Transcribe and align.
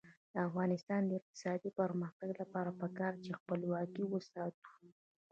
د 0.33 0.35
افغانستان 0.47 1.01
د 1.05 1.11
اقتصادي 1.19 1.69
پرمختګ 1.79 2.29
لپاره 2.41 2.71
پکار 2.81 3.11
ده 3.15 3.21
چې 3.25 3.37
خپلواکي 3.39 4.03
وساتو. 4.07 4.67